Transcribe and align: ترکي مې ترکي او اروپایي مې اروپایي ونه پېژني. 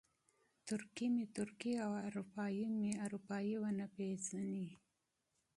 ترکي 0.67 1.07
مې 1.13 1.25
ترکي 1.37 1.73
او 1.85 1.91
اروپایي 2.07 2.65
مې 2.79 2.91
اروپایي 3.05 3.55
ونه 3.61 3.85
پېژني. 3.95 4.67